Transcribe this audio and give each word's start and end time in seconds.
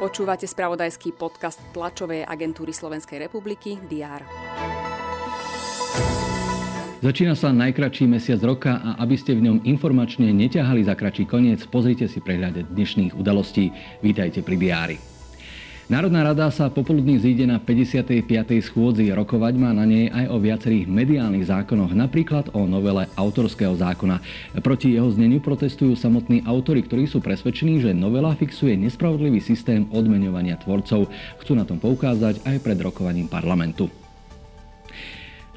Počúvate 0.00 0.48
spravodajský 0.48 1.12
podcast 1.12 1.60
tlačovej 1.76 2.24
agentúry 2.24 2.72
Slovenskej 2.72 3.20
republiky 3.28 3.76
DR. 3.84 4.24
Začína 7.00 7.32
sa 7.36 7.52
najkračší 7.52 8.08
mesiac 8.08 8.40
roka 8.44 8.80
a 8.80 8.96
aby 9.00 9.16
ste 9.16 9.36
v 9.36 9.48
ňom 9.48 9.58
informačne 9.64 10.32
neťahali 10.32 10.84
za 10.84 10.96
kračí 10.96 11.28
koniec, 11.28 11.64
pozrite 11.68 12.08
si 12.08 12.20
prehľad 12.20 12.72
dnešných 12.72 13.16
udalostí. 13.16 13.72
Vítajte 14.04 14.44
pri 14.44 14.56
diári. 14.56 15.19
Národná 15.90 16.22
rada 16.22 16.46
sa 16.54 16.70
popoludní 16.70 17.18
zíde 17.18 17.50
na 17.50 17.58
55. 17.58 18.22
schôdzi. 18.62 19.10
Rokovať 19.10 19.58
má 19.58 19.74
na 19.74 19.82
nej 19.82 20.06
aj 20.06 20.30
o 20.30 20.38
viacerých 20.38 20.86
mediálnych 20.86 21.50
zákonoch, 21.50 21.90
napríklad 21.98 22.54
o 22.54 22.62
novele 22.62 23.10
autorského 23.18 23.74
zákona. 23.74 24.22
Proti 24.62 24.94
jeho 24.94 25.10
zneniu 25.10 25.42
protestujú 25.42 25.98
samotní 25.98 26.46
autory, 26.46 26.86
ktorí 26.86 27.10
sú 27.10 27.18
presvedčení, 27.18 27.82
že 27.82 27.90
novela 27.90 28.38
fixuje 28.38 28.78
nespravodlivý 28.78 29.42
systém 29.42 29.90
odmeňovania 29.90 30.62
tvorcov. 30.62 31.10
Chcú 31.42 31.52
na 31.58 31.66
tom 31.66 31.82
poukázať 31.82 32.38
aj 32.46 32.62
pred 32.62 32.78
rokovaním 32.78 33.26
parlamentu. 33.26 33.90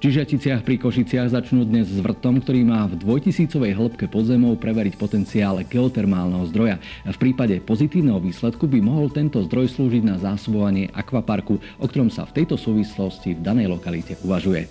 Čižiaticiach 0.03 0.67
pri 0.67 0.83
Košiciach 0.83 1.31
začnú 1.31 1.63
dnes 1.63 1.87
s 1.87 1.95
vrtom, 1.95 2.43
ktorý 2.43 2.67
má 2.67 2.83
v 2.91 2.99
dvojtisícovej 2.99 3.71
hĺbke 3.71 4.11
podzemov 4.11 4.59
preveriť 4.59 4.99
potenciál 4.99 5.63
geotermálneho 5.63 6.43
zdroja. 6.51 6.75
V 7.07 7.15
prípade 7.15 7.55
pozitívneho 7.63 8.19
výsledku 8.19 8.67
by 8.67 8.83
mohol 8.83 9.07
tento 9.07 9.39
zdroj 9.47 9.71
slúžiť 9.71 10.03
na 10.03 10.19
zásobovanie 10.19 10.91
akvaparku, 10.91 11.55
o 11.55 11.85
ktorom 11.87 12.11
sa 12.11 12.27
v 12.27 12.35
tejto 12.35 12.59
súvislosti 12.59 13.31
v 13.31 13.47
danej 13.47 13.71
lokalite 13.71 14.19
uvažuje. 14.27 14.67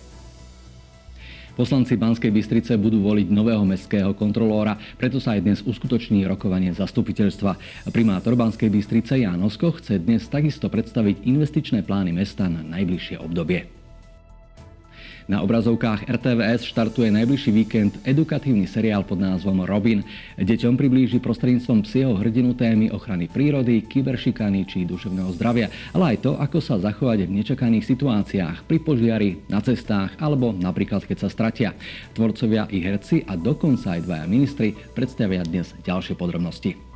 Poslanci 1.57 1.97
Banskej 1.97 2.29
Bystrice 2.29 2.77
budú 2.77 3.01
voliť 3.01 3.33
nového 3.33 3.65
mestského 3.65 4.13
kontrolóra, 4.13 4.77
preto 5.01 5.17
sa 5.17 5.33
aj 5.33 5.49
dnes 5.49 5.65
uskutoční 5.65 6.29
rokovanie 6.29 6.77
zastupiteľstva. 6.77 7.57
Primátor 7.89 8.37
Banskej 8.37 8.69
Bystrice 8.69 9.17
Jánosko 9.25 9.81
chce 9.81 9.97
dnes 9.97 10.29
takisto 10.29 10.69
predstaviť 10.69 11.25
investičné 11.25 11.89
plány 11.89 12.13
mesta 12.13 12.53
na 12.53 12.61
najbližšie 12.61 13.17
obdobie. 13.17 13.81
Na 15.31 15.39
obrazovkách 15.47 16.11
RTVS 16.11 16.67
štartuje 16.67 17.07
najbližší 17.15 17.51
víkend 17.55 17.95
edukatívny 18.03 18.67
seriál 18.67 19.07
pod 19.07 19.23
názvom 19.23 19.63
Robin. 19.63 20.03
Deťom 20.35 20.75
priblíži 20.75 21.23
prostredníctvom 21.23 21.87
psieho 21.87 22.13
hrdinu 22.19 22.59
témy 22.59 22.91
ochrany 22.91 23.31
prírody, 23.31 23.87
kyberšikany 23.87 24.67
či 24.67 24.83
duševného 24.83 25.31
zdravia, 25.39 25.71
ale 25.95 26.17
aj 26.17 26.27
to, 26.27 26.33
ako 26.35 26.59
sa 26.59 26.83
zachovať 26.83 27.31
v 27.31 27.35
nečakaných 27.39 27.87
situáciách, 27.87 28.67
pri 28.67 28.79
požiari, 28.83 29.31
na 29.47 29.63
cestách 29.63 30.19
alebo 30.19 30.51
napríklad 30.51 31.07
keď 31.07 31.27
sa 31.27 31.29
stratia. 31.31 31.71
Tvorcovia 32.19 32.67
i 32.75 32.83
herci 32.83 33.23
a 33.23 33.39
dokonca 33.39 33.95
aj 33.95 34.03
dvaja 34.03 34.27
ministri 34.27 34.75
predstavia 34.75 35.47
dnes 35.47 35.71
ďalšie 35.87 36.19
podrobnosti. 36.19 36.92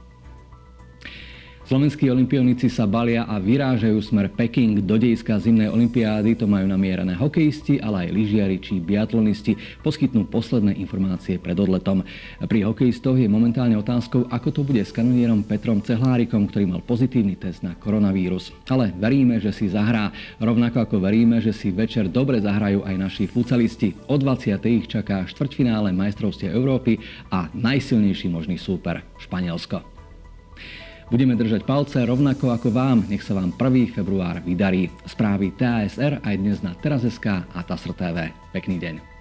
Slovenskí 1.67 2.07
olimpionici 2.07 2.71
sa 2.71 2.87
balia 2.87 3.27
a 3.27 3.43
vyrážajú 3.43 3.99
smer 3.99 4.31
Peking. 4.31 4.87
Do 4.87 4.95
dejiska 4.95 5.35
zimnej 5.43 5.67
olimpiády 5.67 6.39
to 6.39 6.47
majú 6.47 6.63
namierané 6.63 7.19
hokejisti, 7.19 7.83
ale 7.83 8.07
aj 8.07 8.15
lyžiari 8.15 8.63
či 8.63 8.79
biatlonisti. 8.79 9.59
Poskytnú 9.83 10.31
posledné 10.31 10.79
informácie 10.79 11.43
pred 11.43 11.59
odletom. 11.59 12.07
Pri 12.47 12.63
hokejistoch 12.63 13.19
je 13.19 13.27
momentálne 13.27 13.75
otázkou, 13.75 14.31
ako 14.31 14.49
to 14.55 14.63
bude 14.63 14.79
s 14.79 14.95
kanonierom 14.95 15.43
Petrom 15.43 15.83
Cehlárikom, 15.83 16.47
ktorý 16.47 16.71
mal 16.71 16.87
pozitívny 16.87 17.35
test 17.35 17.67
na 17.67 17.75
koronavírus. 17.75 18.55
Ale 18.71 18.95
veríme, 18.95 19.43
že 19.43 19.51
si 19.51 19.67
zahrá. 19.67 20.15
Rovnako 20.39 20.87
ako 20.87 21.03
veríme, 21.03 21.43
že 21.43 21.51
si 21.51 21.75
večer 21.75 22.07
dobre 22.07 22.39
zahrajú 22.39 22.87
aj 22.87 22.95
naši 22.95 23.27
futsalisti. 23.27 23.91
O 24.07 24.15
20. 24.15 24.55
ich 24.71 24.87
čaká 24.87 25.27
štvrťfinále 25.27 25.91
majstrovstie 25.91 26.47
Európy 26.47 27.03
a 27.35 27.51
najsilnejší 27.59 28.31
možný 28.31 28.55
súper 28.55 29.03
Španielsko. 29.19 29.96
Budeme 31.07 31.39
držať 31.39 31.63
palce 31.63 32.03
rovnako 32.03 32.51
ako 32.51 32.75
vám. 32.75 33.07
Nech 33.07 33.23
sa 33.23 33.39
vám 33.39 33.55
1. 33.55 33.95
február 33.95 34.43
vydarí. 34.43 34.91
Správy 35.07 35.55
TASR 35.55 36.19
aj 36.19 36.35
dnes 36.35 36.59
na 36.67 36.75
Teraz.sk 36.75 37.47
a 37.47 37.61
TASR 37.63 37.95
TV. 37.95 38.35
Pekný 38.51 38.83
deň. 38.83 39.16